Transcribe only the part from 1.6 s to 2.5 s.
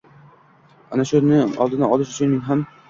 oldini olish uchun